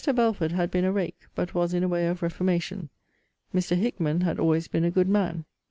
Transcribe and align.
Belford 0.15 0.51
had 0.51 0.71
been 0.71 0.83
a 0.83 0.91
rake: 0.91 1.27
but 1.35 1.53
was 1.53 1.75
in 1.75 1.83
a 1.83 1.87
way 1.87 2.07
of 2.07 2.23
reformation. 2.23 2.89
Mr. 3.53 3.77
Hickman 3.77 4.21
had 4.21 4.39
always 4.39 4.67
been 4.67 4.83
a 4.83 4.89
good 4.89 5.07
man. 5.07 5.45